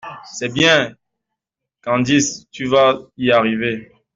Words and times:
C’est 0.25 0.51
bien, 0.51 0.95
Candice, 1.83 2.47
tu 2.51 2.65
vas 2.65 2.97
y 3.17 3.29
arriver! 3.29 3.91